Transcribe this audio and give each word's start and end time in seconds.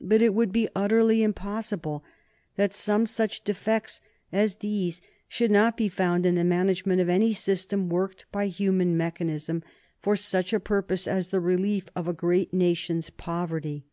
But 0.00 0.20
it 0.20 0.34
would 0.34 0.50
be 0.50 0.68
utterly 0.74 1.22
impossible 1.22 2.02
that 2.56 2.72
some 2.74 3.06
such 3.06 3.42
defects 3.44 4.00
as 4.32 4.56
these 4.56 5.00
should 5.28 5.52
not 5.52 5.76
be 5.76 5.88
found 5.88 6.26
in 6.26 6.34
the 6.34 6.42
management 6.42 7.00
of 7.00 7.08
any 7.08 7.32
system 7.32 7.88
worked 7.88 8.24
by 8.32 8.48
human 8.48 8.96
mechanism 8.96 9.62
for 10.00 10.16
such 10.16 10.52
a 10.52 10.58
purpose 10.58 11.06
as 11.06 11.28
the 11.28 11.38
relief 11.38 11.86
of 11.94 12.08
a 12.08 12.12
great 12.12 12.52
nation's 12.52 13.10
poverty. 13.10 13.84